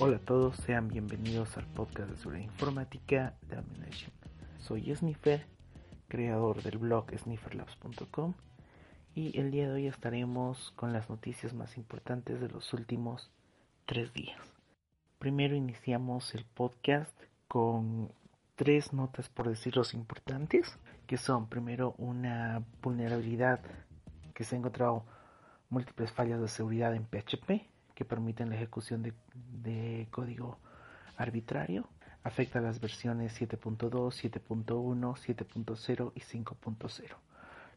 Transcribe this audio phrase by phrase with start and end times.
[0.00, 4.12] Hola a todos, sean bienvenidos al podcast de seguridad informática de Amination.
[4.60, 5.44] Soy Sniffer,
[6.06, 8.34] creador del blog snifferlabs.com
[9.16, 13.32] y el día de hoy estaremos con las noticias más importantes de los últimos
[13.86, 14.38] tres días.
[15.18, 18.12] Primero iniciamos el podcast con
[18.54, 23.62] tres notas por decirlos importantes, que son primero una vulnerabilidad
[24.32, 25.04] que se ha encontrado
[25.70, 30.56] múltiples fallas de seguridad en PHP que permiten la ejecución de, código
[31.16, 31.88] arbitrario.
[32.22, 37.16] Afecta las versiones 7.2, 7.1, 7.0 y 5.0.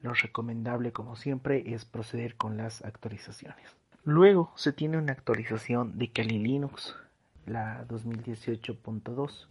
[0.00, 3.76] Lo recomendable, como siempre, es proceder con las actualizaciones.
[4.04, 6.96] Luego se tiene una actualización de Kali Linux,
[7.44, 9.48] la 2018.2,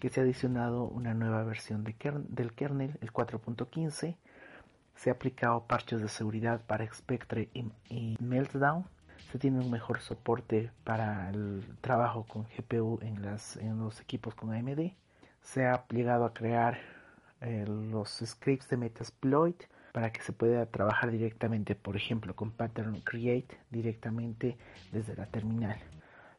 [0.00, 4.16] que se ha adicionado una nueva versión del kernel, el 4.15.
[4.96, 8.84] Se ha aplicado parches de seguridad para Spectre y, Meltdown.
[9.30, 14.92] Se tiene un mejor soporte para el trabajo con GPU en, los equipos con AMD.
[15.42, 16.78] Se ha llegado a crear
[17.40, 23.00] eh, los scripts de Metasploit para que se pueda trabajar directamente, por ejemplo, con Pattern
[23.00, 24.56] Create directamente
[24.92, 25.78] desde la terminal,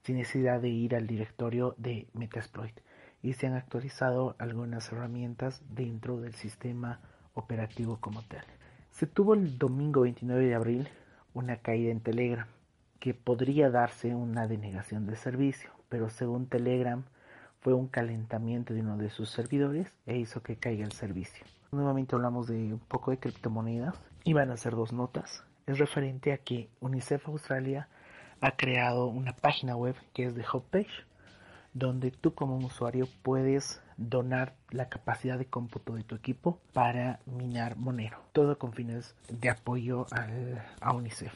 [0.03, 2.79] sin necesidad de ir al directorio de Metasploit
[3.21, 7.01] y se han actualizado algunas herramientas dentro del sistema
[7.33, 8.45] operativo como tal.
[8.91, 10.89] Se tuvo el domingo 29 de abril
[11.33, 12.47] una caída en Telegram
[12.99, 17.03] que podría darse una denegación de servicio, pero según Telegram
[17.61, 21.45] fue un calentamiento de uno de sus servidores e hizo que caiga el servicio.
[21.71, 25.43] Nuevamente hablamos de un poco de criptomonedas y van a ser dos notas.
[25.65, 27.87] Es referente a que UNICEF Australia
[28.39, 31.05] ha creado una página web que es de Homepage
[31.73, 37.77] donde tú como usuario puedes donar la capacidad de cómputo de tu equipo para minar
[37.77, 41.33] Monero, todo con fines de apoyo al, a UNICEF.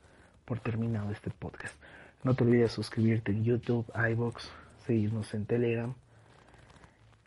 [0.46, 1.76] por terminado este podcast.
[2.24, 4.50] No te olvides suscribirte en YouTube, iBox,
[4.88, 5.94] seguirnos en Telegram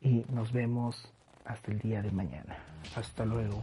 [0.00, 1.12] y nos vemos
[1.44, 2.56] hasta el día de mañana.
[2.96, 3.62] Hasta luego.